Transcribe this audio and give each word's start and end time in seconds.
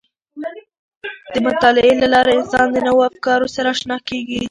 د 1.33 1.35
مطالعې 1.47 1.93
له 2.01 2.07
لارې 2.13 2.31
انسان 2.39 2.67
د 2.71 2.77
نوو 2.87 3.07
افکارو 3.09 3.47
سره 3.55 3.67
آشنا 3.73 3.97
کیږي. 4.07 4.39